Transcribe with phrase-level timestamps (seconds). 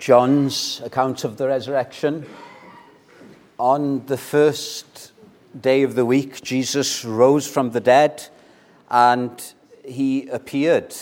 [0.00, 2.24] John's account of the resurrection.
[3.58, 5.12] On the first
[5.60, 8.26] day of the week, Jesus rose from the dead
[8.90, 9.52] and
[9.84, 10.96] he appeared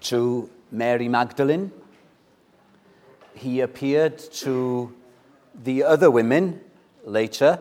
[0.00, 1.72] to Mary Magdalene.
[3.32, 4.94] He appeared to
[5.54, 6.60] the other women
[7.04, 7.58] later.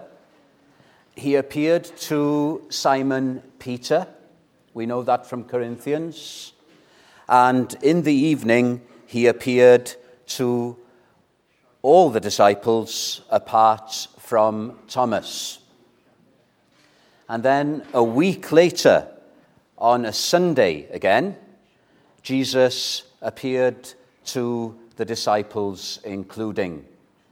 [1.16, 4.08] He appeared to Simon Peter.
[4.74, 6.52] We know that from Corinthians.
[7.30, 9.94] And in the evening, he appeared
[10.28, 10.78] to
[11.82, 15.60] all the disciples apart from Thomas.
[17.30, 19.08] And then a week later,
[19.78, 21.38] on a Sunday again,
[22.22, 23.94] Jesus appeared
[24.26, 26.86] to the disciples, including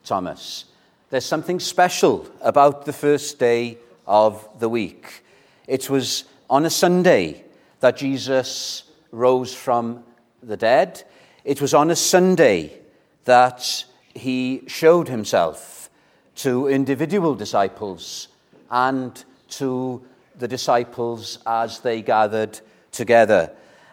[0.04, 0.66] Thomas.
[1.10, 5.24] There's something special about the first day of the week.
[5.68, 7.44] It was on a Sunday
[7.80, 10.04] that Jesus rose from
[10.42, 11.04] the dead.
[11.44, 12.80] It was on a Sunday
[13.26, 15.90] that he showed himself
[16.36, 18.30] to individual disciples
[18.72, 20.02] and to
[20.40, 22.60] the disciples as they gathered
[22.92, 23.52] together.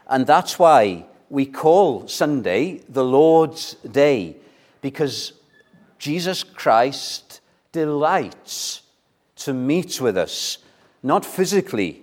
[0.08, 4.36] And that's why we call Sunday the Lord's Day,
[4.80, 5.32] because
[5.98, 7.40] Jesus Christ
[7.72, 8.82] delights
[9.36, 10.58] to meet with us,
[11.02, 12.02] not physically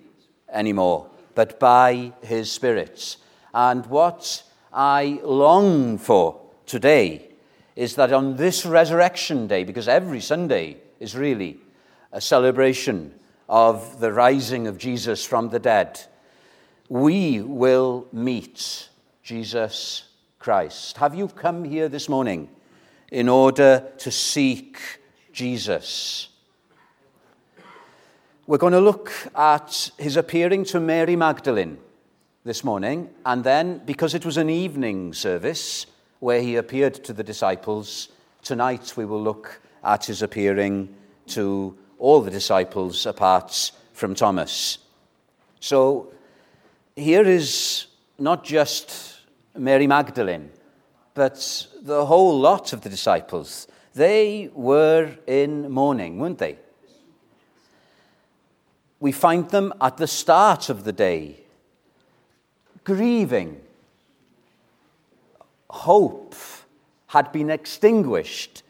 [0.52, 3.16] anymore, but by his Spirit.
[3.54, 4.44] And what
[4.78, 7.30] I long for today
[7.76, 11.58] is that on this resurrection day, because every Sunday is really
[12.12, 13.12] a celebration
[13.50, 16.00] of the rising of Jesus from the dead,
[16.90, 18.90] we will meet
[19.24, 20.04] Jesus
[20.38, 20.98] Christ.
[20.98, 22.48] Have you come here this morning
[23.12, 24.78] in order to seek
[25.34, 26.30] Jesus?
[28.46, 31.80] We're going to look at his appearing to Mary Magdalene
[32.48, 35.86] this morning, and then, because it was an evening service
[36.20, 38.10] where he appeared to the disciples,
[38.42, 40.96] tonight we will look at his appearing
[41.28, 44.78] to all the disciples apart from Thomas.
[45.60, 46.14] So,
[46.96, 47.88] here is
[48.18, 49.20] not just
[49.56, 50.50] Mary Magdalene,
[51.14, 53.68] but the whole lot of the disciples.
[53.94, 56.58] They were in mourning, weren't they?
[59.00, 61.44] we find them at the start of the day,
[62.88, 63.60] grieving.
[65.70, 66.36] Hope
[67.08, 68.64] had been extinguished.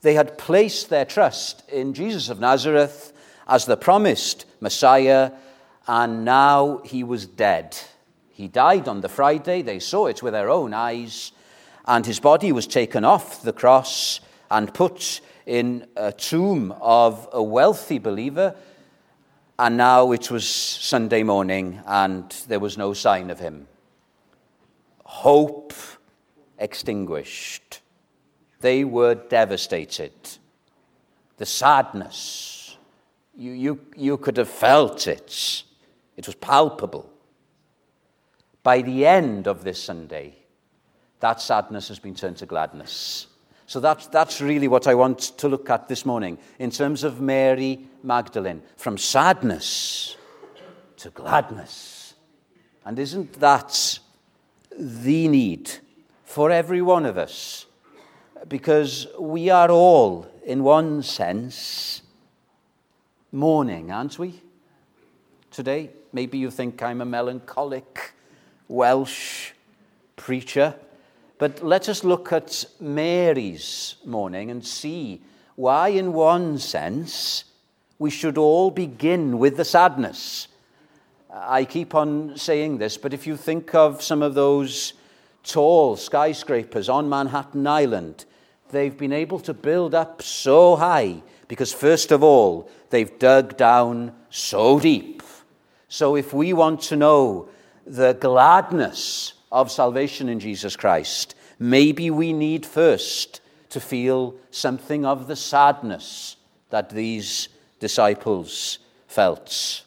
[0.00, 3.12] They had placed their trust in Jesus of Nazareth
[3.46, 5.32] as the promised Messiah,
[5.86, 7.76] and now he was dead.
[8.30, 11.32] He died on the Friday, they saw it with their own eyes,
[11.84, 14.20] and his body was taken off the cross
[14.50, 18.54] and put in a tomb of a wealthy believer
[19.60, 23.68] and now it was Sunday morning and there was no sign of him.
[25.04, 25.74] Hope
[26.58, 27.82] extinguished.
[28.60, 30.12] They were devastated.
[31.36, 32.78] The sadness,
[33.36, 35.64] you, you, you could have felt it.
[36.16, 37.10] It was palpable.
[38.62, 40.36] By the end of this Sunday,
[41.20, 43.26] that sadness has been turned to gladness.
[43.70, 47.20] So that's, that's really what I want to look at this morning in terms of
[47.20, 50.16] Mary Magdalene from sadness
[50.96, 52.14] to gladness.
[52.84, 54.00] And isn't that
[54.76, 55.70] the need
[56.24, 57.66] for every one of us?
[58.48, 62.02] Because we are all, in one sense,
[63.30, 64.42] mourning, aren't we?
[65.52, 68.14] Today, maybe you think I'm a melancholic
[68.66, 69.52] Welsh
[70.16, 70.74] preacher.
[71.40, 75.22] But let us look at Mary's mourning and see
[75.56, 77.44] why, in one sense,
[77.98, 80.48] we should all begin with the sadness.
[81.32, 84.92] I keep on saying this, but if you think of some of those
[85.42, 88.26] tall skyscrapers on Manhattan Island,
[88.68, 94.12] they've been able to build up so high because, first of all, they've dug down
[94.28, 95.22] so deep.
[95.88, 97.48] So, if we want to know
[97.86, 105.26] the gladness of salvation in Jesus Christ, maybe we need first to feel something of
[105.26, 106.36] the sadness
[106.70, 107.48] that these
[107.78, 109.82] disciples felt.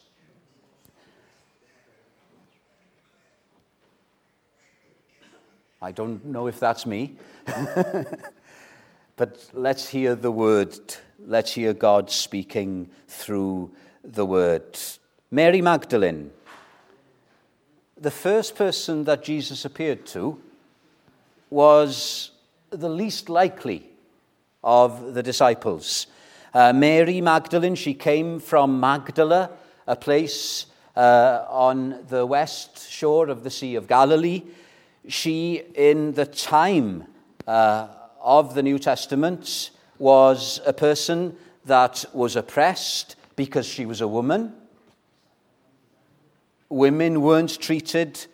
[5.80, 7.16] I don't know if that's me,
[9.16, 10.78] but let's hear the word.
[11.26, 13.70] Let's hear God speaking through
[14.02, 14.78] the word.
[15.30, 16.30] Mary Magdalene
[17.96, 20.40] the first person that Jesus appeared to
[21.50, 22.32] was
[22.70, 23.88] the least likely
[24.62, 26.06] of the disciples.
[26.52, 29.50] Uh, Mary Magdalene, she came from Magdala,
[29.86, 34.42] a place uh, on the west shore of the Sea of Galilee.
[35.06, 37.04] She, in the time
[37.46, 37.88] uh,
[38.20, 41.36] of the New Testament was a person
[41.66, 44.54] that was oppressed because she was a woman.
[46.68, 48.26] Women weren't treated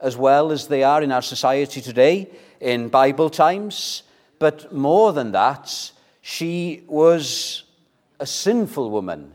[0.00, 2.30] as well as they are in our society today
[2.60, 4.02] in Bible times.
[4.38, 7.64] But more than that, she was
[8.18, 9.34] a sinful woman.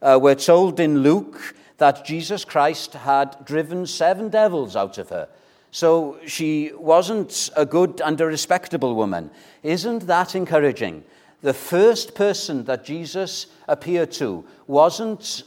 [0.00, 5.28] Uh, we're told in Luke that Jesus Christ had driven seven devils out of her.
[5.70, 9.30] So she wasn't a good and a respectable woman.
[9.62, 11.04] Isn't that encouraging?
[11.42, 15.42] The first person that Jesus appeared to wasn't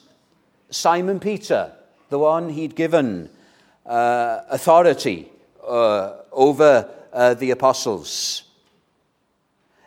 [0.70, 1.74] Simon Peter,
[2.10, 3.30] the one he'd given
[3.86, 5.32] uh, authority
[5.68, 8.44] uh, over uh, the apostles.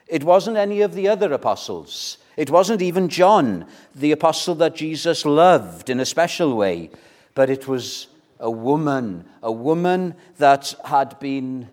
[0.07, 2.19] It wasn't any of the other apostles.
[2.37, 6.91] It wasn't even John, the apostle that Jesus loved in a special way,
[7.35, 8.09] but it was
[8.41, 11.69] a woman, a woman that had been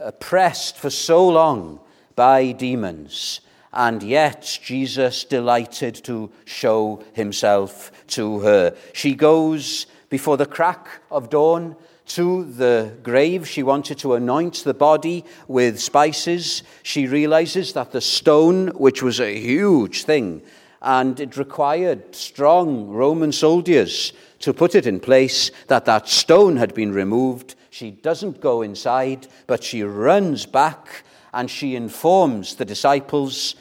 [0.00, 1.80] oppressed for so long
[2.14, 3.40] by demons.
[3.72, 8.76] And yet, Jesus delighted to show himself to her.
[8.92, 11.76] She goes before the crack of dawn
[12.06, 13.48] to the grave.
[13.48, 16.62] She wanted to anoint the body with spices.
[16.82, 20.42] She realizes that the stone, which was a huge thing,
[20.80, 26.74] and it required strong Roman soldiers to put it in place, that that stone had
[26.74, 27.56] been removed.
[27.70, 31.02] She doesn't go inside, but she runs back
[31.36, 33.56] and she informs the disciples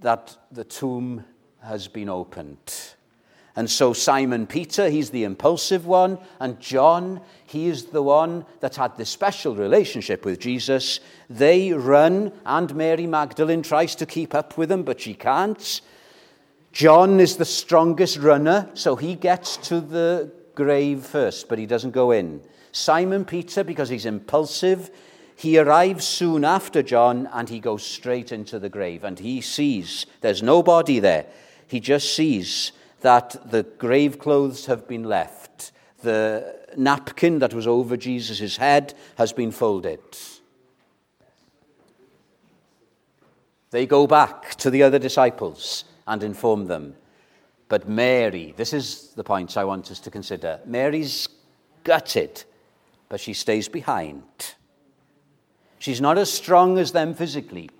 [0.00, 1.24] that the tomb
[1.62, 2.58] has been opened.
[3.54, 8.74] And so Simon Peter, he's the impulsive one, and John, he is the one that
[8.74, 10.98] had this special relationship with Jesus.
[11.28, 15.80] They run, and Mary Magdalene tries to keep up with them, but she can't.
[16.72, 21.92] John is the strongest runner, so he gets to the grave first, but he doesn't
[21.92, 22.40] go in.
[22.72, 24.90] Simon Peter, because he's impulsive,
[25.40, 30.04] he arrives soon after John and he goes straight into the grave and he sees
[30.20, 31.24] there's nobody there.
[31.66, 35.72] He just sees that the grave clothes have been left.
[36.02, 40.00] The napkin that was over Jesus' head has been folded.
[43.70, 46.96] They go back to the other disciples and inform them.
[47.70, 50.60] But Mary, this is the point I want us to consider.
[50.66, 51.28] Mary's
[51.82, 52.44] gutted,
[53.08, 54.22] but she stays behind.
[55.80, 57.70] She's not as strong as them physically,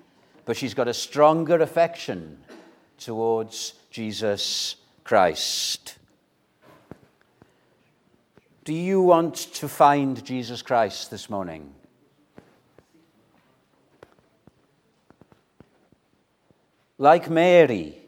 [0.47, 2.39] but she's got a stronger affection
[2.97, 5.99] towards Jesus Christ.
[8.65, 11.75] Do you want to find Jesus Christ this morning?
[16.97, 17.99] Like Mary,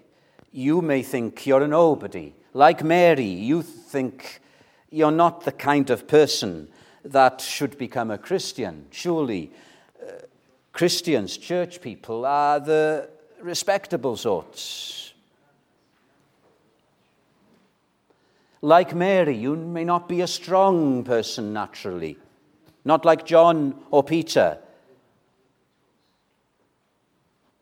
[0.53, 2.33] you may think you're a nobody.
[2.55, 4.41] Like Mary, you think
[4.91, 6.69] you're not the kind of person
[7.05, 8.87] that should become a Christian.
[8.91, 9.53] Surely,
[10.73, 13.09] Christians, church people, are the
[13.41, 15.13] respectable sorts.
[18.63, 22.17] Like Mary, you may not be a strong person naturally,
[22.85, 24.59] not like John or Peter.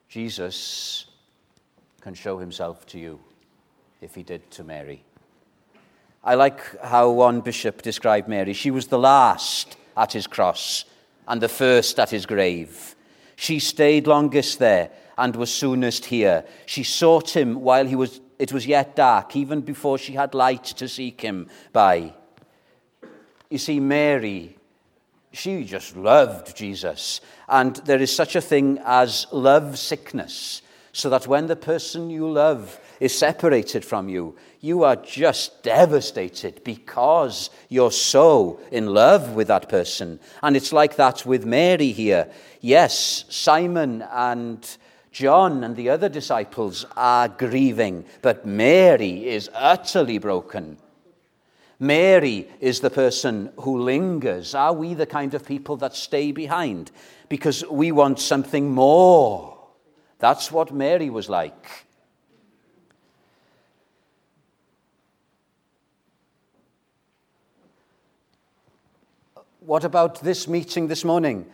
[0.09, 1.07] Jesus
[2.01, 3.21] can show himself to you
[4.01, 5.03] if he did to Mary.
[6.23, 8.53] I like how one bishop described Mary.
[8.53, 10.85] She was the last at his cross
[11.27, 12.95] and the first at his grave.
[13.41, 16.45] She stayed longest there and was soonest here.
[16.67, 20.65] She sought him while he was it was yet dark, even before she had light
[20.65, 22.13] to seek him by.
[23.49, 24.59] You see, Mary,
[25.33, 27.23] she just loved Jesus.
[27.49, 30.61] And there is such a thing as love sickness,
[30.93, 36.63] so that when the person you love is separated from you, you are just devastated
[36.63, 40.21] because you're so in love with that person.
[40.43, 42.31] And it's like that with Mary here.
[42.61, 44.77] Yes, Simon and
[45.13, 50.77] John and the other disciples are grieving, but Mary is utterly broken.
[51.81, 54.55] Mary is the person who lingers.
[54.55, 56.91] Are we the kind of people that stay behind?
[57.31, 59.57] Because we want something more.
[60.19, 61.87] That's what Mary was like.
[69.71, 71.47] What about this meeting this morning?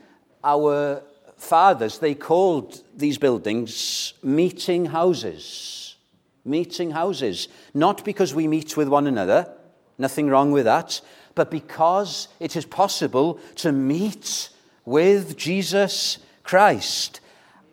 [0.42, 1.02] Our
[1.36, 5.96] fathers, they called these buildings meeting houses.
[6.42, 7.48] Meeting houses.
[7.74, 9.52] Not because we meet with one another,
[9.98, 11.02] nothing wrong with that,
[11.34, 14.48] but because it is possible to meet
[14.86, 17.20] with Jesus Christ.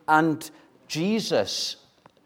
[0.10, 0.52] And
[0.90, 1.78] Jesus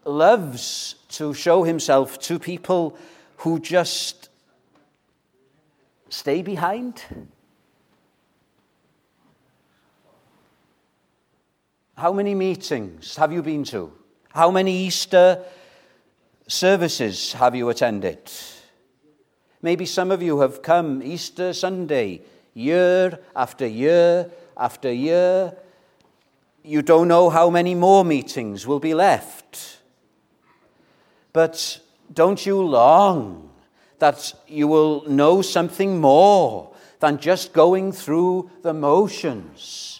[0.04, 2.98] loves to show himself to people
[3.36, 4.28] who just
[6.08, 7.04] stay behind
[11.98, 13.92] How many meetings have you been to?
[14.28, 15.42] How many Easter
[16.46, 18.20] services have you attended?
[19.62, 22.22] Maybe some of you have come Easter Sunday,
[22.54, 25.56] year after year after year.
[26.62, 29.80] You don't know how many more meetings will be left.
[31.32, 31.80] But
[32.12, 33.50] don't you long
[33.98, 39.97] that you will know something more than just going through the motions?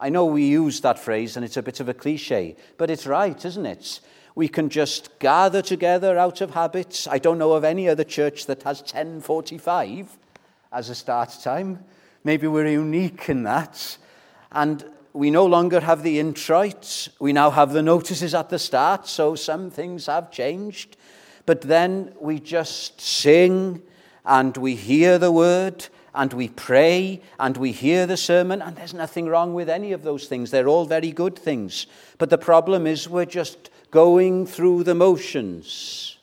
[0.00, 3.06] I know we use that phrase and it's a bit of a cliche, but it's
[3.06, 4.00] right, isn't it?
[4.34, 7.06] We can just gather together out of habits.
[7.06, 10.16] I don't know of any other church that has 1045
[10.72, 11.84] as a start time.
[12.24, 13.98] Maybe we're unique in that.
[14.50, 17.08] And we no longer have the introit.
[17.18, 20.96] We now have the notices at the start, so some things have changed.
[21.44, 23.82] But then we just sing
[24.24, 28.94] and we hear the word and we pray and we hear the sermon, and there's
[28.94, 30.50] nothing wrong with any of those things.
[30.50, 31.86] They're all very good things.
[32.18, 36.16] But the problem is we're just going through the motions.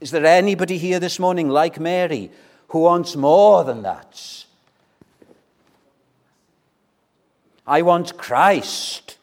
[0.00, 2.30] Is there anybody here this morning like Mary
[2.68, 4.44] who wants more than that?
[7.66, 9.16] I want Christ.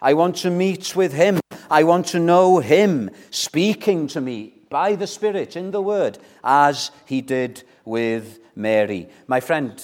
[0.00, 1.38] I want to meet with Him.
[1.70, 6.90] I want to know Him speaking to me by the Spirit in the Word as
[7.06, 9.08] He did with Mary.
[9.26, 9.80] My friend,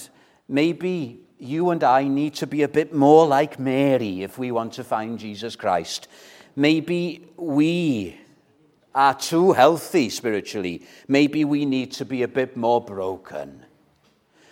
[0.47, 4.73] maybe you and I need to be a bit more like Mary if we want
[4.73, 6.07] to find Jesus Christ.
[6.55, 8.17] Maybe we
[8.93, 10.85] are too healthy spiritually.
[11.07, 13.65] Maybe we need to be a bit more broken.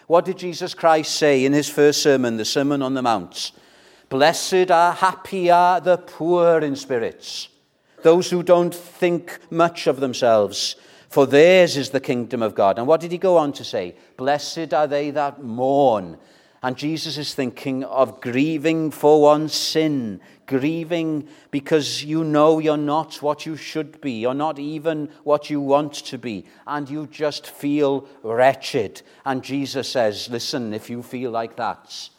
[0.08, 3.54] What did Jesus Christ say in his first sermon, the Sermon on the Mount?
[4.10, 7.48] Blessed are, happy are the poor in spirits,
[8.04, 10.76] those who don't think much of themselves,
[11.10, 12.78] for theirs is the kingdom of God.
[12.78, 13.96] And what did he go on to say?
[14.18, 16.18] Blessed are they that mourn,
[16.64, 23.22] and Jesus is thinking of grieving for one's sin, grieving because you know you're not
[23.22, 27.48] what you should be, you're not even what you want to be, and you just
[27.48, 29.02] feel wretched.
[29.26, 32.10] And Jesus says, Listen, if you feel like that,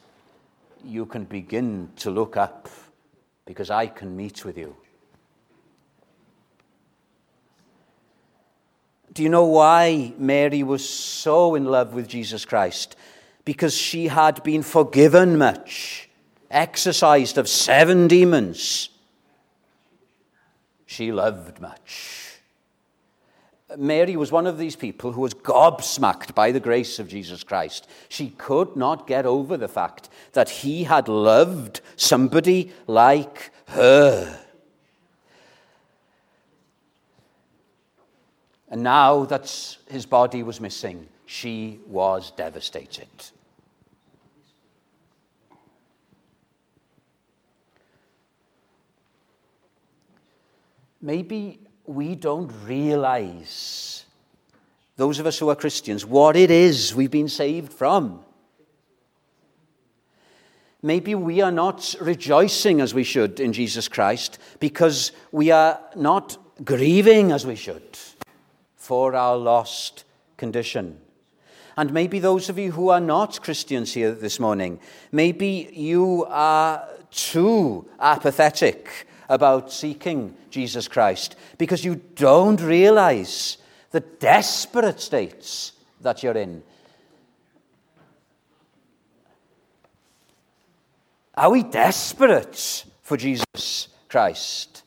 [0.84, 2.68] you can begin to look up
[3.46, 4.76] because I can meet with you.
[9.14, 12.96] Do you know why Mary was so in love with Jesus Christ?
[13.44, 16.08] because she had been forgiven much,
[16.50, 18.88] exorcised of seven demons.
[20.86, 22.20] She loved much.
[23.76, 27.88] Mary was one of these people who was gobsmacked by the grace of Jesus Christ.
[28.08, 34.43] She could not get over the fact that he had loved somebody like her.
[38.74, 43.06] And now that his body was missing, she was devastated.
[51.00, 54.06] Maybe we don't realize,
[54.96, 58.24] those of us who are Christians, what it is we've been saved from.
[60.82, 66.38] Maybe we are not rejoicing as we should in Jesus Christ because we are not
[66.64, 67.96] grieving as we should
[68.84, 70.04] for our lost
[70.36, 71.00] condition.
[71.74, 74.78] And maybe those of you who are not Christians here this morning,
[75.10, 83.56] maybe you are too apathetic about seeking Jesus Christ because you don't realize
[83.90, 85.72] the desperate states
[86.02, 86.62] that you're in.
[91.36, 94.83] Are we desperate for Jesus Christ?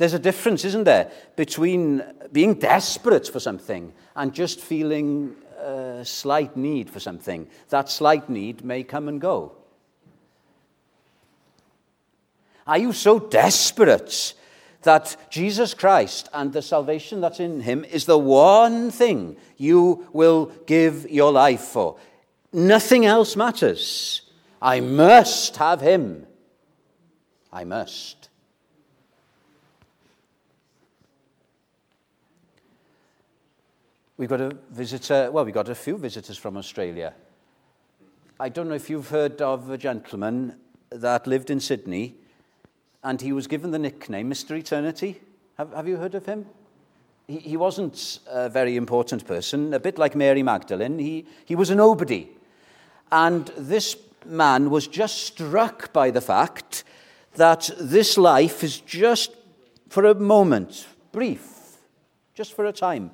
[0.00, 2.02] There's a difference, isn't there, between
[2.32, 7.46] being desperate for something and just feeling a slight need for something.
[7.68, 9.52] That slight need may come and go.
[12.66, 14.32] Are you so desperate
[14.84, 20.46] that Jesus Christ and the salvation that's in him is the one thing you will
[20.64, 21.98] give your life for?
[22.54, 24.22] Nothing else matters.
[24.62, 26.26] I must have him.
[27.52, 28.19] I must.
[34.20, 37.14] We've got a visitor, well, we've got a few visitors from Australia.
[38.38, 40.56] I don't know if you've heard of a gentleman
[40.90, 42.16] that lived in Sydney
[43.02, 44.58] and he was given the nickname Mr.
[44.58, 45.22] Eternity.
[45.56, 46.44] Have, have you heard of him?
[47.28, 50.98] He, he wasn't a very important person, a bit like Mary Magdalene.
[50.98, 52.28] He, he was a nobody.
[53.10, 53.96] And this
[54.26, 56.84] man was just struck by the fact
[57.36, 59.34] that this life is just
[59.88, 61.78] for a moment, brief,
[62.34, 63.12] just for a time.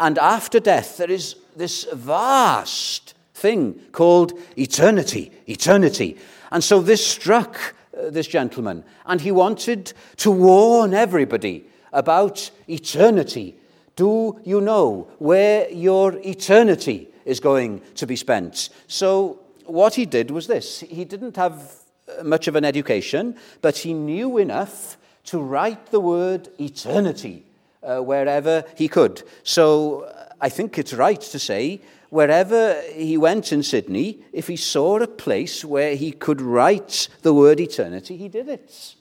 [0.00, 5.30] And after death, there is this vast thing called eternity.
[5.46, 6.16] Eternity.
[6.50, 13.56] And so this struck uh, this gentleman, and he wanted to warn everybody about eternity.
[13.94, 18.70] Do you know where your eternity is going to be spent?
[18.86, 21.74] So, what he did was this he didn't have
[22.08, 27.44] uh, much of an education, but he knew enough to write the word eternity
[27.82, 29.22] uh, wherever he could.
[29.42, 34.56] So, uh, I think it's right to say wherever he went in Sydney, if he
[34.56, 38.94] saw a place where he could write the word eternity, he did it.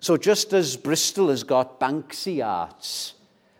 [0.00, 3.14] So just as Bristol has got Banksy arts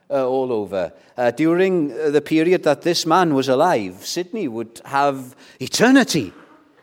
[0.09, 5.35] uh, all over, uh, during the period that this man was alive, Sydney would have
[5.59, 6.33] eternity.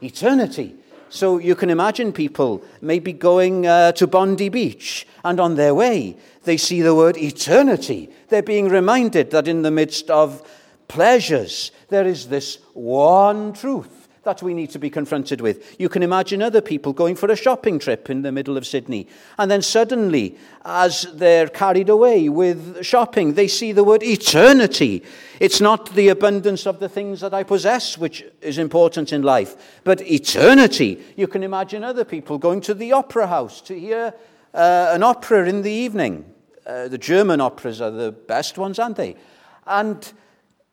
[0.01, 0.75] Eternity.
[1.09, 6.17] So you can imagine people maybe going uh, to Bondi Beach, and on their way,
[6.43, 8.09] they see the word eternity.
[8.29, 10.41] They're being reminded that in the midst of
[10.87, 15.79] pleasures, there is this one truth that we need to be confronted with.
[15.79, 19.07] You can imagine other people going for a shopping trip in the middle of Sydney,
[19.37, 25.03] and then suddenly, as they're carried away with shopping, they see the word eternity.
[25.39, 29.79] It's not the abundance of the things that I possess which is important in life,
[29.83, 31.01] but eternity.
[31.15, 34.13] You can imagine other people going to the opera house to hear
[34.53, 36.25] uh, an opera in the evening.
[36.65, 39.15] Uh, the German operas are the best ones, aren't they?
[39.67, 40.11] And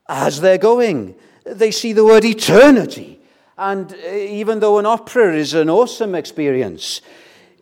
[0.09, 3.22] as they're going, they see the word eternity.
[3.63, 7.01] And uh, even though an opera is an awesome experience,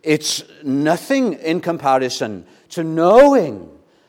[0.03, 3.69] it's nothing in comparison to knowing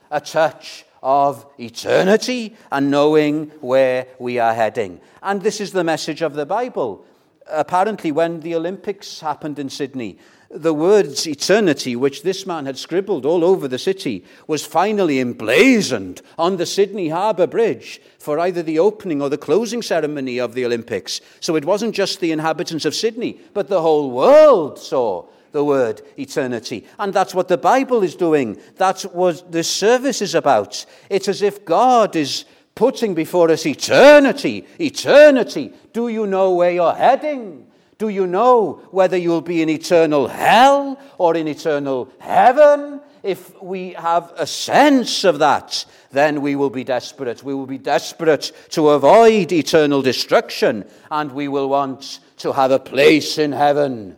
[0.10, 5.02] a touch of eternity and knowing where we are heading.
[5.22, 7.04] And this is the message of the Bible.
[7.50, 10.18] Apparently, when the Olympics happened in Sydney,
[10.54, 16.22] the words eternity, which this man had scribbled all over the city, was finally emblazoned
[16.38, 20.66] on the Sydney Harbour Bridge for either the opening or the closing ceremony of the
[20.66, 21.22] Olympics.
[21.40, 26.02] So it wasn't just the inhabitants of Sydney, but the whole world saw the word
[26.18, 26.86] eternity.
[27.00, 28.60] And that's what the Bible is doing.
[28.78, 30.86] That's what this service is about.
[31.10, 32.46] It's as if God is
[32.76, 34.66] putting before us eternity.
[34.80, 35.74] Eternity.
[35.94, 37.68] Do you know where you're heading?
[38.02, 43.00] Do you know whether you'll be in eternal hell or in eternal heaven?
[43.22, 47.44] If we have a sense of that, then we will be desperate.
[47.44, 52.80] We will be desperate to avoid eternal destruction, and we will want to have a
[52.80, 54.18] place in heaven.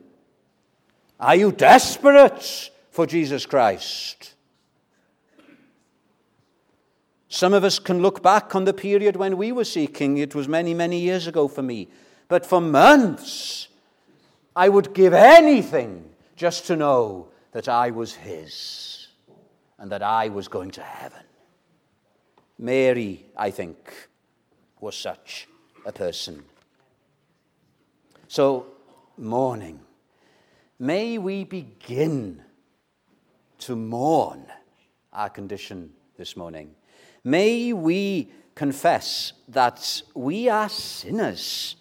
[1.19, 4.33] Are you desperate for Jesus Christ?
[7.27, 10.19] Some of us can look back on the period when we were seeking.
[10.19, 11.89] It was many, many years ago for me.
[12.29, 13.67] But for months,
[14.55, 19.07] I would give anything just to know that I was His
[19.79, 21.23] and that I was going to heaven.
[22.59, 24.09] Mary, I think,
[24.79, 25.47] was such
[25.85, 26.43] a person.
[28.27, 28.67] So,
[29.17, 29.79] morning,
[30.79, 32.41] may we begin
[33.59, 34.45] to mourn
[35.11, 36.75] our condition this morning.
[37.23, 41.75] May we confess that we are sinners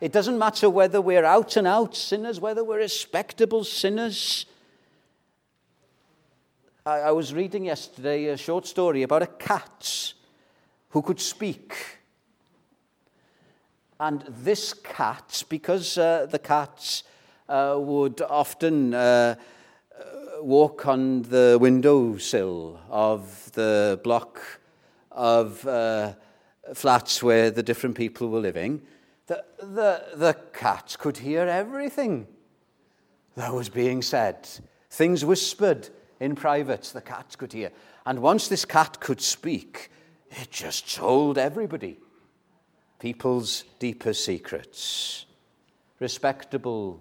[0.00, 4.46] it doesn't matter whether we're out and out sinners, whether we're respectable sinners.
[6.84, 10.12] I, I was reading yesterday a short story about a cat
[10.90, 11.74] who could speak.
[13.98, 17.02] And this cat, because uh, the cats
[17.48, 19.36] uh, would often uh,
[20.40, 24.40] walk on the windowsill of the block
[25.10, 26.12] of uh,
[26.74, 28.82] flats where the different people were living,
[29.26, 32.26] the, the, the cat could hear everything
[33.34, 34.48] that was being said.
[34.90, 35.88] Things whispered
[36.20, 37.70] in private, the cat could hear.
[38.04, 39.90] And once this cat could speak,
[40.30, 41.98] it just told everybody
[42.98, 45.26] people's deeper secrets.
[45.98, 47.00] Respectable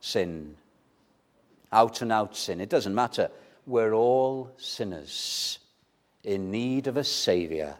[0.00, 0.56] sin,
[1.72, 3.30] out and out sin, it doesn't matter.
[3.66, 5.58] We're all sinners
[6.24, 7.76] in need of a Savior,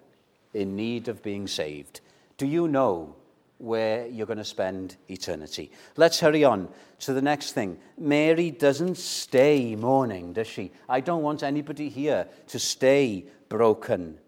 [0.53, 2.01] in need of being saved.
[2.38, 3.14] Do you know
[3.62, 5.70] where you're going to spend eternity.
[5.96, 7.79] Let's hurry on to the next thing.
[7.96, 10.72] Mary doesn't stay mourning, does she?
[10.88, 14.18] I don't want anybody here to stay broken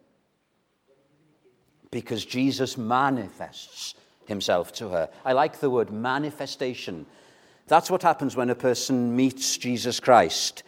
[1.90, 5.08] because Jesus manifests himself to her.
[5.24, 7.04] I like the word manifestation.
[7.66, 10.62] That's what happens when a person meets Jesus Christ.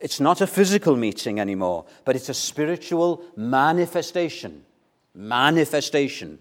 [0.00, 4.64] It's not a physical meeting anymore, but it's a spiritual manifestation.
[5.12, 6.38] Manifestation.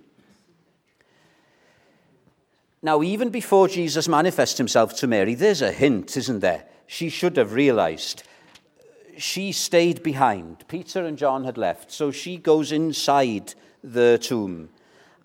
[2.84, 6.66] Now, even before Jesus manifests himself to Mary, there's a hint, isn't there?
[6.88, 8.24] She should have realized.
[9.18, 10.68] She stayed behind.
[10.68, 14.70] Peter and John had left, so she goes inside the tomb.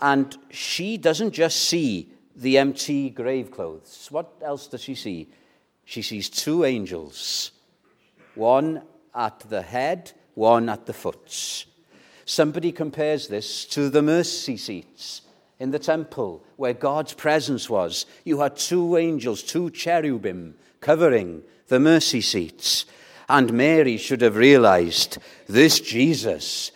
[0.03, 4.09] And she doesn't just see the empty grave clothes.
[4.11, 5.29] What else does she see?
[5.87, 7.53] She sees two angels,
[8.35, 8.83] one
[9.15, 11.65] at the head, one at the foot.
[12.27, 15.23] Somebody compares this to the mercy seats
[15.59, 18.07] in the temple where God's presence was.
[18.25, 22.87] You had two angels, two cherubim covering the mercy seats.
[23.29, 26.71] And Mary should have realized this Jesus,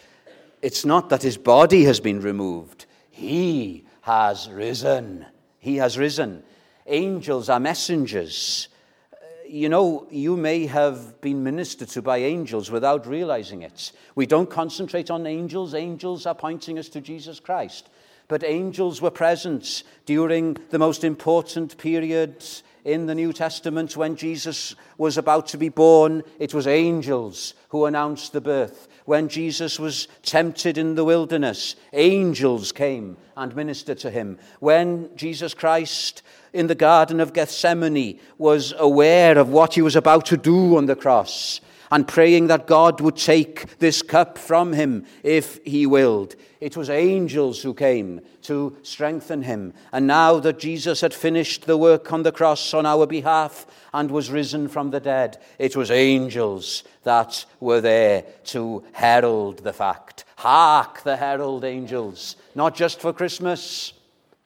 [0.63, 5.27] it's not that his body has been removed, he has risen.
[5.61, 6.43] He has risen.
[6.87, 8.69] Angels are messengers.
[9.13, 9.17] Uh,
[9.47, 13.93] you know, you may have been ministered to by angels without realizing it.
[14.15, 17.91] We don't concentrate on angels, angels are pointing us to Jesus Christ.
[18.31, 24.77] But angels were present during the most important periods in the New Testament when Jesus
[24.97, 26.23] was about to be born.
[26.39, 28.87] It was angels who announced the birth.
[29.05, 34.39] When Jesus was tempted in the wilderness, angels came and ministered to him.
[34.61, 40.27] When Jesus Christ in the Garden of Gethsemane was aware of what he was about
[40.27, 41.61] to do on the cross,
[41.91, 46.37] and praying that God would take this cup from him if he willed.
[46.61, 49.73] It was angels who came to strengthen him.
[49.93, 54.11] And now that Jesus had finished the work on the cross on our behalf and
[54.11, 60.25] was risen from the dead, it was angels that were there to herald the fact.
[60.37, 63.95] Hark, the herald angels, not just for Christmas,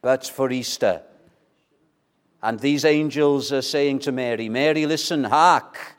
[0.00, 1.02] but for Easter.
[2.42, 5.93] And these angels are saying to Mary, Mary, listen, hark.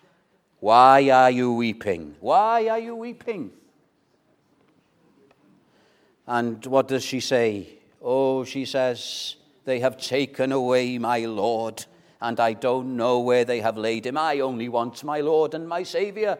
[0.65, 2.15] Why are you weeping?
[2.21, 3.51] Why are you weeping?
[6.25, 7.77] And what does she say?
[8.01, 11.85] Oh, she says, They have taken away my Lord,
[12.19, 14.17] and I don't know where they have laid him.
[14.17, 16.39] I only want my Lord and my Savior.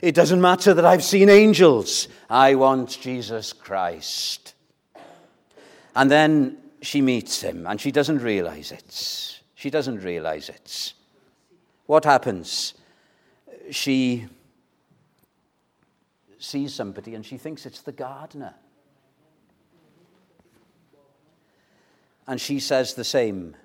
[0.00, 2.08] It doesn't matter that I've seen angels.
[2.30, 4.54] I want Jesus Christ.
[5.94, 9.42] And then she meets him, and she doesn't realize it.
[9.56, 10.94] She doesn't realize it.
[11.84, 12.72] What happens?
[13.70, 14.26] She
[16.38, 18.54] sees somebody and she thinks it's the gardener.
[22.26, 23.56] And she says the same.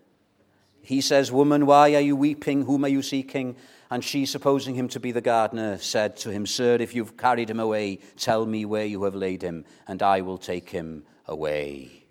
[0.81, 2.65] He says, Woman, why are you weeping?
[2.65, 3.55] Whom are you seeking?
[3.91, 7.49] And she, supposing him to be the gardener, said to him, Sir, if you've carried
[7.49, 12.03] him away, tell me where you have laid him, and I will take him away.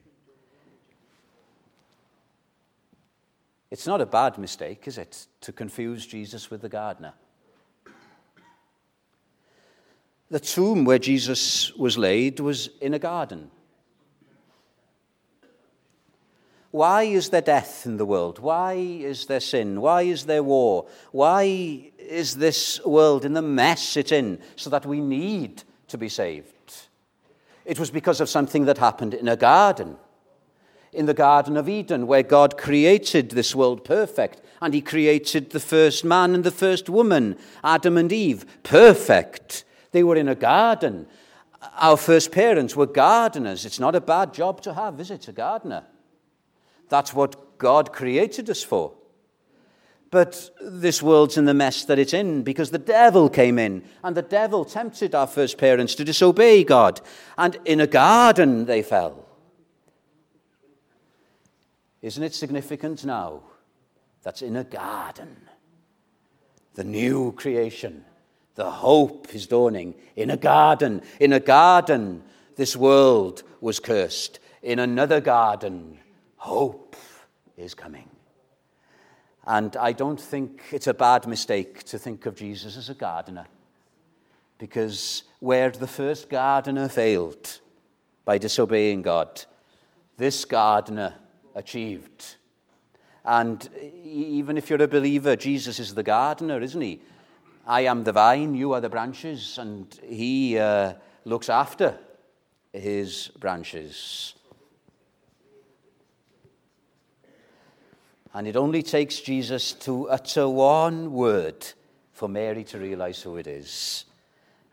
[3.70, 7.14] It's not a bad mistake, is it, to confuse Jesus with the gardener?
[10.30, 13.50] The tomb where Jesus was laid was in a garden.
[16.70, 18.40] Why is there death in the world?
[18.40, 19.80] Why is there sin?
[19.80, 20.88] Why is there war?
[21.12, 26.08] Why is this world in the mess it's in so that we need to be
[26.08, 26.88] saved?
[27.64, 29.98] It was because of something that happened in a garden.
[30.92, 35.60] In the Garden of Eden, where God created this world perfect, and He created the
[35.60, 39.64] first man and the first woman, Adam and Eve, perfect.
[39.94, 41.06] They were in a garden.
[41.76, 43.64] Our first parents were gardeners.
[43.64, 45.28] It's not a bad job to have, is it?
[45.28, 45.84] A gardener.
[46.88, 48.92] That's what God created us for.
[50.10, 54.16] But this world's in the mess that it's in because the devil came in and
[54.16, 57.00] the devil tempted our first parents to disobey God.
[57.38, 59.24] And in a garden they fell.
[62.02, 63.42] Isn't it significant now?
[64.24, 65.36] That's in a garden.
[66.74, 68.04] The new creation
[68.54, 69.94] the hope is dawning.
[70.16, 72.22] In a garden, in a garden,
[72.56, 74.38] this world was cursed.
[74.62, 75.98] In another garden,
[76.36, 76.96] hope
[77.56, 78.08] is coming.
[79.46, 83.46] And I don't think it's a bad mistake to think of Jesus as a gardener.
[84.58, 87.60] Because where the first gardener failed
[88.24, 89.44] by disobeying God,
[90.16, 91.14] this gardener
[91.54, 92.36] achieved.
[93.24, 93.68] And
[94.04, 97.00] even if you're a believer, Jesus is the gardener, isn't he?
[97.66, 101.98] I am the vine, you are the branches, and he uh, looks after
[102.72, 104.34] his branches.
[108.34, 111.64] And it only takes Jesus to utter one word
[112.12, 114.04] for Mary to realize who it is.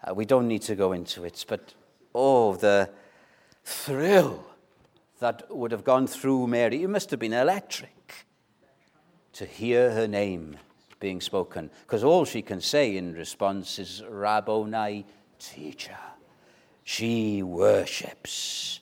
[0.04, 1.74] Uh, we don't need to go into it, but
[2.14, 2.90] oh, the
[3.64, 4.44] thrill
[5.20, 6.84] that would have gone through Mary.
[6.84, 8.26] It must have been electric
[9.34, 10.58] to hear her name
[11.02, 15.06] being spoken, because all she can say in response is Rabboni,
[15.38, 15.98] teacher.
[16.86, 18.80] She worships.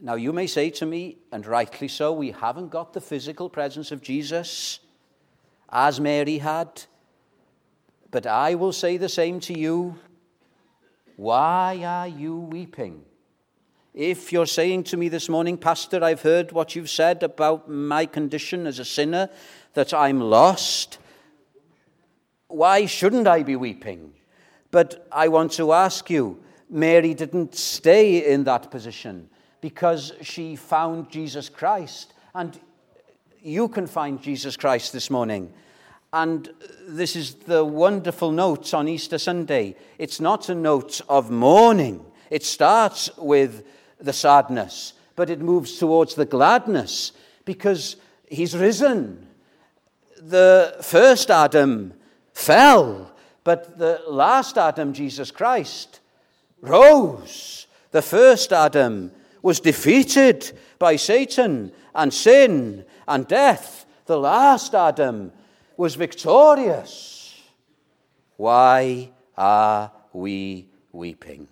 [0.00, 3.90] Now, you may say to me, and rightly so, we haven't got the physical presence
[3.90, 4.80] of Jesus
[5.68, 6.84] as Mary had.
[8.10, 9.98] But I will say the same to you.
[11.16, 13.04] Why are you weeping?
[13.92, 18.06] If you're saying to me this morning, Pastor, I've heard what you've said about my
[18.06, 19.28] condition as a sinner,
[19.74, 20.98] that I'm lost,
[22.46, 24.12] why shouldn't I be weeping?
[24.70, 29.28] But I want to ask you, Mary didn't stay in that position
[29.60, 32.14] because she found Jesus Christ.
[32.32, 32.60] And
[33.42, 35.52] you can find Jesus Christ this morning.
[36.12, 36.48] And
[36.86, 39.74] this is the wonderful note on Easter Sunday.
[39.98, 43.64] It's not a note of mourning, it starts with
[44.00, 47.12] the sadness, but it moves towards the gladness
[47.44, 47.96] because
[48.28, 49.26] he's risen.
[50.20, 51.94] The first Adam
[52.32, 53.12] fell,
[53.44, 56.00] but the last Adam, Jesus Christ,
[56.60, 57.66] rose.
[57.90, 63.86] The first Adam was defeated by Satan and sin and death.
[64.06, 65.32] The last Adam
[65.76, 67.40] was victorious.
[68.36, 71.48] Why are we weeping?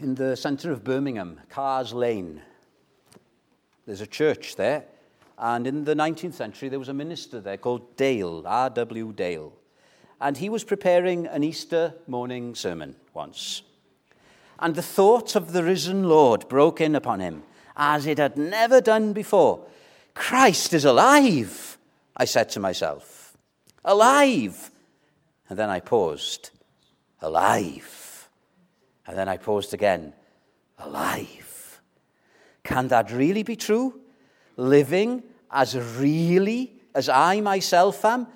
[0.00, 2.40] In the centre of Birmingham, Carrs Lane,
[3.84, 4.86] there's a church there.
[5.36, 9.12] And in the 19th century, there was a minister there called Dale, R.W.
[9.12, 9.52] Dale.
[10.18, 13.60] And he was preparing an Easter morning sermon once.
[14.58, 17.42] And the thought of the risen Lord broke in upon him
[17.76, 19.66] as it had never done before.
[20.14, 21.76] Christ is alive,
[22.16, 23.36] I said to myself.
[23.84, 24.70] Alive.
[25.50, 26.52] And then I paused.
[27.20, 27.99] Alive.
[29.10, 30.12] And then I paused again.
[30.78, 31.80] Alive.
[32.62, 34.02] Can that really be true?
[34.56, 38.28] Living as really as I myself am?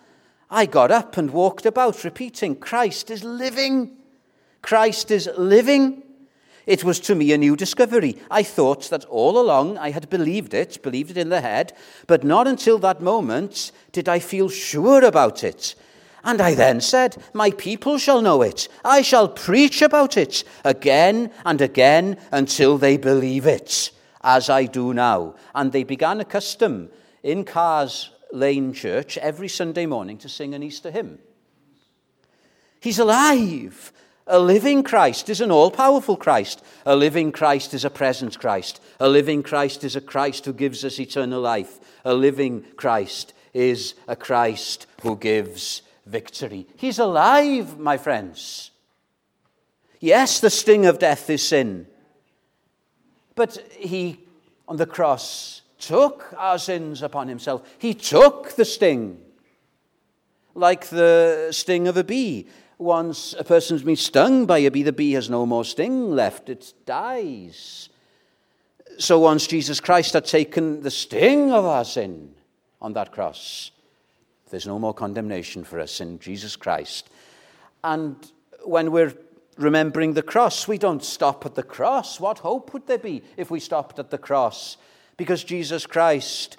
[0.50, 3.98] I got up and walked about repeating, Christ is living.
[4.62, 6.02] Christ is living.
[6.66, 8.18] It was to me a new discovery.
[8.28, 11.72] I thought that all along I had believed it, believed it in the head,
[12.08, 15.76] but not until that moment did I feel sure about it.
[16.24, 18.68] And I then said, My people shall know it.
[18.82, 23.90] I shall preach about it again and again until they believe it,
[24.22, 25.34] as I do now.
[25.54, 26.88] And they began a custom
[27.22, 31.18] in Carrs Lane Church every Sunday morning to sing an Easter hymn.
[32.80, 33.92] He's alive.
[34.26, 36.64] A living Christ is an all powerful Christ.
[36.86, 38.80] A living Christ is a present Christ.
[38.98, 41.78] A living Christ is a Christ who gives us eternal life.
[42.06, 46.66] A living Christ is a Christ who gives victory.
[46.76, 48.70] He's alive, my friends.
[50.00, 51.86] Yes, the sting of death is sin.
[53.34, 54.20] But he,
[54.68, 57.62] on the cross, took our sins upon himself.
[57.78, 59.20] He took the sting,
[60.54, 62.48] like the sting of a bee.
[62.78, 66.48] Once a person's been stung by a bee, the bee has no more sting left,
[66.48, 67.88] it dies.
[68.98, 72.34] So once Jesus Christ had taken the sting of our sin
[72.80, 73.70] on that cross,
[74.54, 77.10] there's no more condemnation for us in Jesus Christ.
[77.82, 78.14] And
[78.62, 79.12] when we're
[79.56, 82.20] remembering the cross, we don't stop at the cross.
[82.20, 84.76] What hope would there be if we stopped at the cross?
[85.16, 86.56] Because Jesus Christ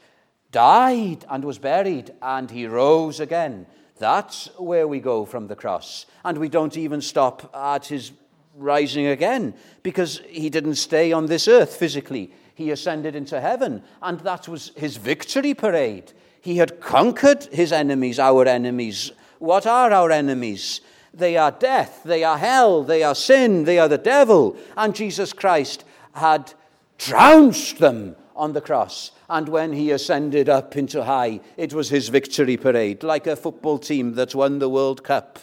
[0.52, 3.66] died and was buried and he rose again.
[3.98, 6.06] That's where we go from the cross.
[6.26, 8.12] And we don't even stop at his
[8.58, 9.54] rising again
[9.84, 12.34] because he didn't stay on this earth physically.
[12.56, 16.12] He ascended into heaven, and that was his victory parade.
[16.46, 19.12] He had conquered his enemies, our enemies.
[19.40, 20.80] What are our enemies?
[21.12, 24.56] They are death, they are hell, they are sin, they are the devil.
[24.78, 26.54] And Jesus Christ had
[27.00, 29.10] trounced them on the cross.
[29.28, 33.80] And when he ascended up into high, it was his victory parade, like a football
[33.80, 35.40] team that's won the World Cup.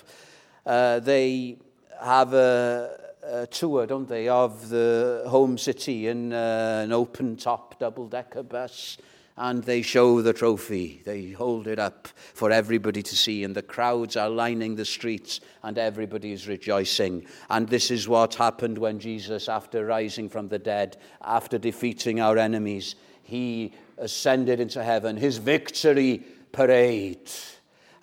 [0.64, 1.56] Uh, they
[2.00, 7.80] have a, a, tour, don't they, of the home city in uh, an open top
[7.80, 8.98] double decker bus.
[9.36, 11.02] And they show the trophy.
[11.04, 15.40] They hold it up for everybody to see, and the crowds are lining the streets,
[15.62, 17.26] and everybody is rejoicing.
[17.48, 22.36] And this is what happened when Jesus, after rising from the dead, after defeating our
[22.36, 27.30] enemies, he ascended into heaven, his victory parade.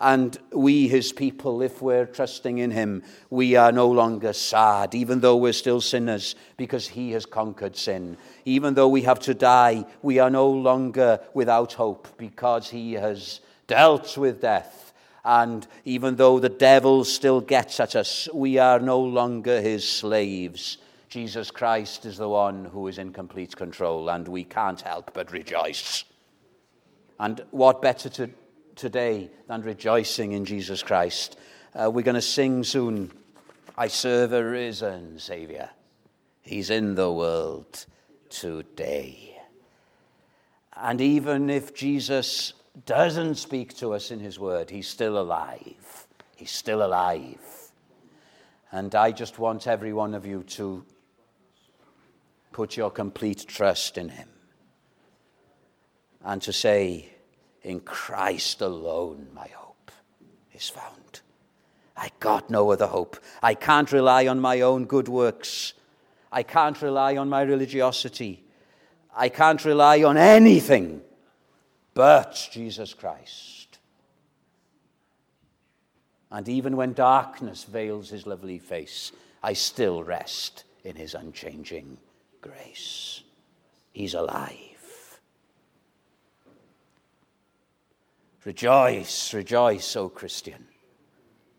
[0.01, 5.19] And we, his people, if we're trusting in him, we are no longer sad, even
[5.19, 8.17] though we're still sinners, because he has conquered sin.
[8.45, 13.41] Even though we have to die, we are no longer without hope, because he has
[13.67, 14.93] dealt with death.
[15.25, 20.77] And even though the devil still gets at us, we are no longer his slaves
[21.09, 25.31] Jesus Christ is the one who is in complete control, and we can't help but
[25.31, 26.05] rejoice.
[27.19, 28.29] And what better to,
[28.79, 31.37] today than rejoicing in Jesus Christ?
[31.75, 33.11] Uh, we're going to sing soon,
[33.77, 35.69] I serve a risen Savior.
[36.41, 37.85] He's in the world
[38.29, 39.37] today.
[40.75, 42.53] And even if Jesus
[42.85, 46.07] doesn't speak to us in his word, he's still alive.
[46.35, 47.37] He's still alive.
[48.71, 50.85] And I just want every one of you to
[52.53, 54.29] put your complete trust in him
[56.23, 57.09] and to say,
[57.63, 59.91] In Christ alone, my hope
[60.53, 61.21] is found.
[61.95, 63.17] I got no other hope.
[63.43, 65.73] I can't rely on my own good works.
[66.31, 68.43] I can't rely on my religiosity.
[69.15, 71.01] I can't rely on anything
[71.93, 73.79] but Jesus Christ.
[76.31, 79.11] And even when darkness veils his lovely face,
[79.43, 81.97] I still rest in his unchanging
[82.41, 83.23] grace.
[83.91, 84.68] He's alive.
[88.45, 90.65] Rejoice, rejoice, O Christian.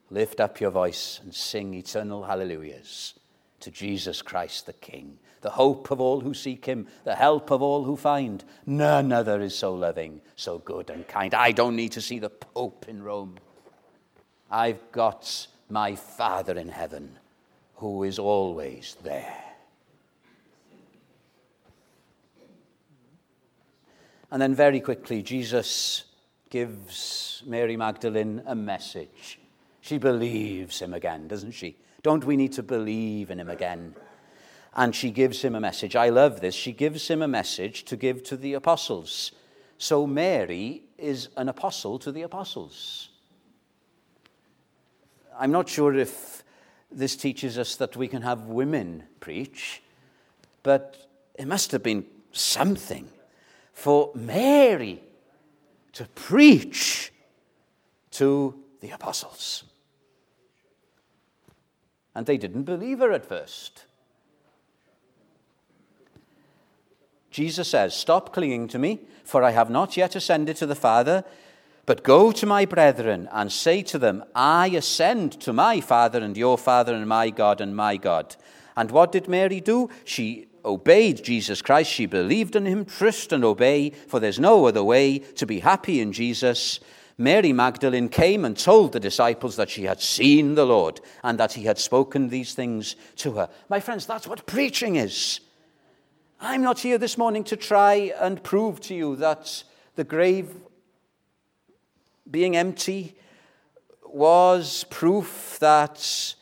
[0.09, 3.15] Lift up your voice and sing eternal hallelujahs
[3.61, 7.63] to Jesus Christ the King, the hope of all who seek him, the help of
[7.63, 8.43] all who find.
[8.67, 11.35] None other is so loving, so good and kind.
[11.35, 13.37] I don't need to see the Pope in Rome.
[14.51, 17.19] I've got my Father in heaven
[17.77, 19.45] who is always there.
[24.33, 26.05] And then, very quickly, Jesus
[26.51, 29.39] gives Mary Magdalene a message.
[29.81, 31.77] She believes him again, doesn't she?
[32.03, 33.95] Don't we need to believe in him again?
[34.75, 35.97] And she gives him a message.
[35.97, 36.55] I love this.
[36.55, 39.33] She gives him a message to give to the apostles.
[39.79, 43.09] So Mary is an apostle to the apostles.
[45.39, 46.43] I'm not sure if
[46.91, 49.83] this teaches us that we can have women preach,
[50.63, 53.09] but it must have been something
[53.73, 55.01] for Mary
[55.93, 57.13] to preach
[58.13, 59.65] to the apostles.
[62.15, 63.85] And they didn't believe her at first.
[67.31, 71.25] Jesus says, Stop clinging to me, for I have not yet ascended to the Father,
[71.87, 76.37] but go to my brethren and say to them, I ascend to my Father and
[76.37, 78.37] your Father and my God and my God.
[78.77, 79.91] And what did Mary do?
[80.05, 81.91] She obeyed Jesus Christ.
[81.91, 82.85] She believed in him.
[82.85, 86.81] Trust and obey, for there's no other way to be happy in Jesus.
[87.19, 91.53] Mary Magdalene came and told the disciples that she had seen the Lord and that
[91.53, 93.49] he had spoken these things to her.
[93.69, 95.41] My friends, that's what preaching is.
[96.41, 99.63] I'm not here this morning to try and prove to you that
[99.97, 100.55] the grave
[102.31, 103.15] being empty
[104.07, 106.35] was proof that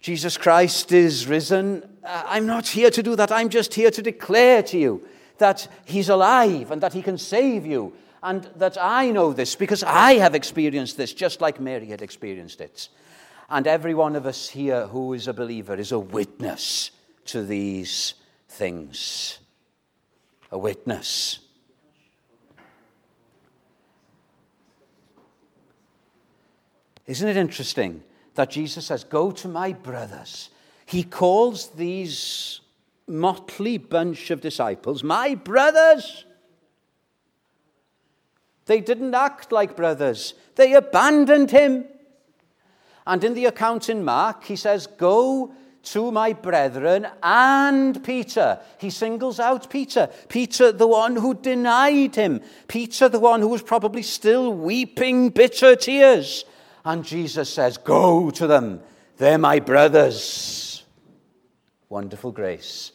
[0.00, 1.82] Jesus Christ is risen.
[2.02, 3.30] Uh, I'm not here to do that.
[3.30, 5.06] I'm just here to declare to you
[5.38, 7.92] that He's alive and that He can save you.
[8.22, 12.60] And that I know this because I have experienced this just like Mary had experienced
[12.60, 12.88] it.
[13.48, 16.90] And every one of us here who is a believer is a witness
[17.26, 18.14] to these
[18.48, 19.38] things.
[20.52, 21.40] A witness.
[27.06, 28.02] Isn't it interesting
[28.34, 30.50] that Jesus says, Go to my brothers.
[30.86, 32.60] He calls these
[33.06, 36.24] motley bunch of disciples my brothers.
[38.66, 41.86] They didn't act like brothers, they abandoned him.
[43.06, 48.60] And in the account in Mark, he says, Go to my brethren and Peter.
[48.78, 50.10] He singles out Peter.
[50.28, 52.40] Peter, the one who denied him.
[52.68, 56.44] Peter, the one who was probably still weeping bitter tears.
[56.84, 58.80] And Jesus says, Go to them.
[59.16, 60.84] They're my brothers.
[61.88, 62.92] Wonderful grace.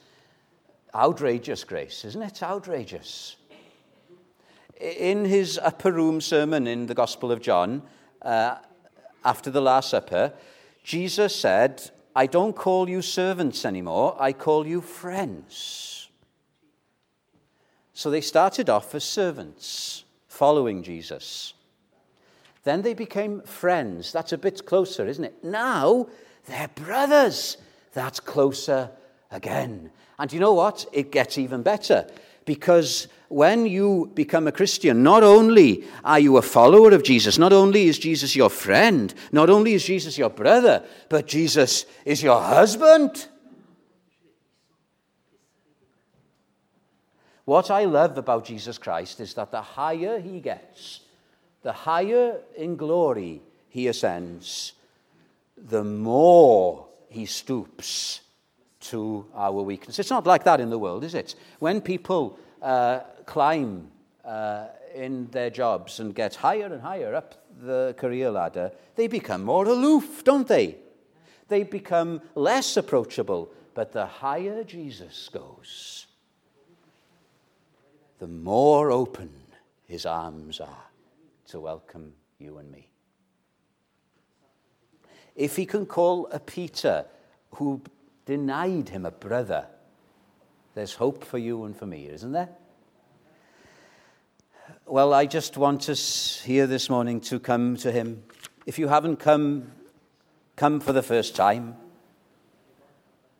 [0.93, 2.41] Outrageous grace, isn't it?
[2.41, 3.35] Outrageous.
[4.79, 7.81] In his upper room sermon in the Gospel of John,
[8.21, 8.55] uh,
[9.23, 10.33] after the Last Supper,
[10.83, 16.09] Jesus said, I don't call you servants anymore, I call you friends.
[17.93, 21.54] So they started off as servants, following Jesus.
[22.65, 24.11] Then they became friends.
[24.11, 25.43] That's a bit closer, isn't it?
[25.43, 26.07] Now
[26.47, 27.57] they're brothers.
[27.93, 28.89] That's closer
[29.31, 29.91] again.
[30.19, 30.85] And you know what?
[30.91, 32.07] It gets even better.
[32.43, 37.53] Because when you become a Christian, not only are you a follower of Jesus, not
[37.53, 42.41] only is Jesus your friend, not only is Jesus your brother, but Jesus is your
[42.41, 43.27] husband.
[47.45, 51.01] What I love about Jesus Christ is that the higher he gets,
[51.65, 54.73] the higher in glory he ascends,
[55.57, 58.21] the more he stoops
[58.79, 59.97] to our weakness.
[59.97, 61.33] It's not like that in the world, is it?
[61.57, 63.89] When people uh, climb
[64.23, 69.43] uh, in their jobs and get higher and higher up the career ladder, they become
[69.43, 70.75] more aloof, don't they?
[71.47, 73.49] They become less approachable.
[73.73, 76.05] But the higher Jesus goes,
[78.19, 79.31] the more open
[79.87, 80.84] his arms are
[81.47, 82.89] to welcome you and me.
[85.35, 87.05] if he can call a Peter
[87.51, 87.81] who
[88.25, 89.67] denied him a brother,
[90.73, 92.49] there's hope for you and for me, isn't there?
[94.85, 98.23] Well, I just want us here this morning to come to him.
[98.65, 99.71] If you haven't come,
[100.55, 101.75] come for the first time.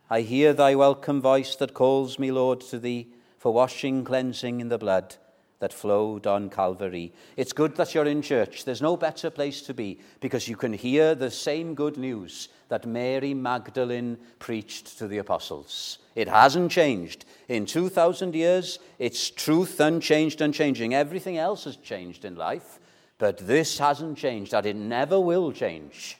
[0.09, 4.69] I hear thy welcome voice that calls me, Lord, to thee for washing, cleansing in
[4.69, 5.15] the blood
[5.59, 7.13] that flowed on Calvary.
[7.37, 8.65] It's good that you're in church.
[8.65, 12.85] There's no better place to be because you can hear the same good news that
[12.85, 15.99] Mary Magdalene preached to the apostles.
[16.15, 17.25] It hasn't changed.
[17.47, 20.93] In 2,000 years, it's truth unchanged, unchanging.
[20.93, 22.79] Everything else has changed in life,
[23.17, 26.17] but this hasn't changed, that it never will change.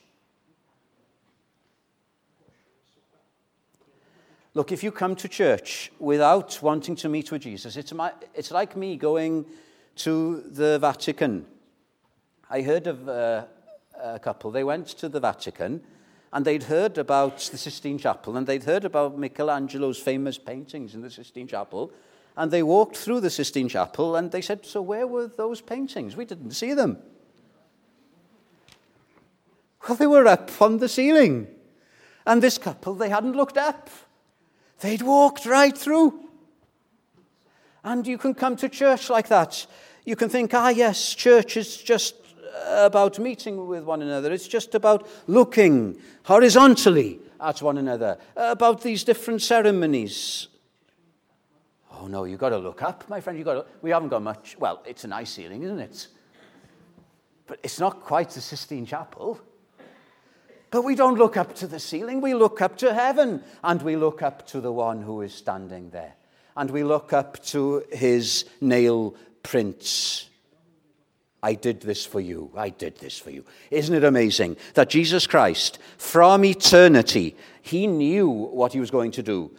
[4.56, 8.52] Look, if you come to church without wanting to meet with Jesus, it's, my, it's
[8.52, 9.46] like me going
[9.98, 11.46] to the Vatican.
[12.50, 13.44] I heard of uh,
[14.02, 15.82] a couple, they went to the Vatican
[16.32, 21.02] and they'd heard about the Sistine Chapel and they'd heard about Michelangelo's famous paintings in
[21.02, 21.92] the Sistine Chapel.
[22.38, 26.16] And they walked through the Sistine Chapel and they said, So where were those paintings?
[26.16, 26.98] We didn't see them.
[29.88, 31.48] Well, they were up on the ceiling.
[32.26, 33.90] And this couple, they hadn't looked up.
[34.80, 36.22] They'd walked right through.
[37.84, 39.68] And you can come to church like that.
[40.06, 42.16] You can think, ah, yes, church is just
[42.68, 44.32] about meeting with one another.
[44.32, 50.48] It's just about looking horizontally at one another, about these different ceremonies.
[51.92, 53.38] Oh, no, you've got to look up, my friend.
[53.38, 54.58] You've got to, we haven't got much.
[54.60, 56.08] Well, it's a nice ceiling, isn't it?
[57.48, 59.40] But it's not quite the Sistine Chapel.
[60.72, 63.96] But we don't look up to the ceiling, we look up to heaven, and we
[63.96, 66.16] look up to the one who is standing there.
[66.58, 70.30] And we look up to his nail prints.
[71.44, 72.52] I did this for you.
[72.56, 73.46] I did this for you.
[73.70, 79.24] Isn't it amazing that Jesus Christ, from eternity, he knew what he was going to
[79.24, 79.52] do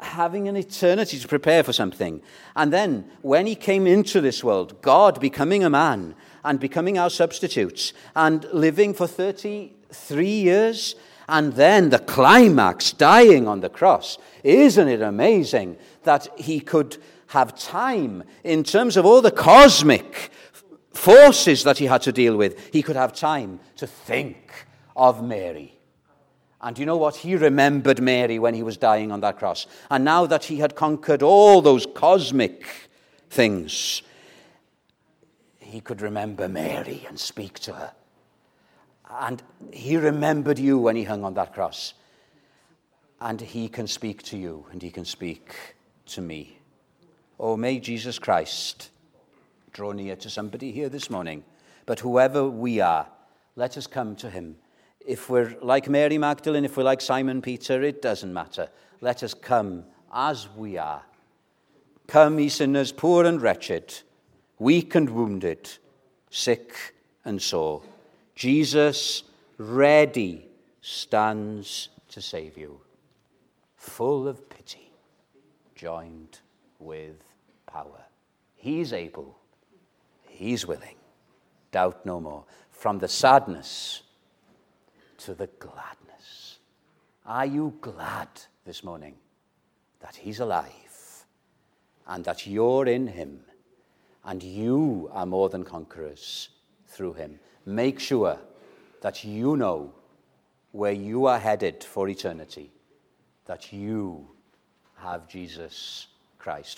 [0.00, 2.22] having an eternity to prepare for something.
[2.54, 7.10] And then, when he came into this world, God becoming a man and becoming our
[7.10, 10.94] substitute and living for 30 three years,
[11.28, 14.18] and then the climax, dying on the cross.
[14.42, 16.96] Isn't it amazing that he could
[17.28, 20.30] have time in terms of all the cosmic
[20.92, 22.72] forces that he had to deal with?
[22.72, 24.66] He could have time to think
[24.96, 25.78] of Mary.
[26.60, 27.16] And you know what?
[27.16, 29.66] He remembered Mary when he was dying on that cross.
[29.90, 32.64] And now that he had conquered all those cosmic
[33.30, 34.02] things,
[35.58, 37.92] he could remember Mary and speak to her.
[39.20, 39.42] And
[39.72, 41.94] he remembered you when he hung on that cross.
[43.20, 45.54] And he can speak to you and he can speak
[46.06, 46.58] to me.
[47.38, 48.90] Oh, may Jesus Christ
[49.72, 51.44] draw near to somebody here this morning.
[51.86, 53.06] But whoever we are,
[53.56, 54.56] let us come to him.
[55.04, 58.68] If we're like Mary Magdalene, if we're like Simon Peter, it doesn't matter.
[59.00, 61.02] Let us come as we are.
[62.06, 63.94] Come, ye sinners, poor and wretched,
[64.58, 65.70] weak and wounded,
[66.30, 66.94] sick
[67.24, 67.82] and sore.
[68.34, 69.24] Jesus,
[69.58, 70.46] ready,
[70.80, 72.80] stands to save you,
[73.76, 74.92] full of pity,
[75.74, 76.40] joined
[76.78, 77.22] with
[77.66, 78.02] power.
[78.56, 79.38] He's able,
[80.28, 80.96] He's willing.
[81.70, 82.44] Doubt no more.
[82.70, 84.02] From the sadness
[85.18, 86.58] to the gladness.
[87.24, 88.28] Are you glad
[88.64, 89.14] this morning
[90.00, 91.24] that He's alive
[92.06, 93.40] and that you're in Him
[94.24, 96.48] and you are more than conquerors
[96.88, 97.38] through Him?
[97.66, 98.38] Make sure
[99.00, 99.92] that you know
[100.72, 102.70] where you are headed for eternity,
[103.46, 104.26] that you
[104.96, 106.06] have Jesus
[106.38, 106.70] Christ.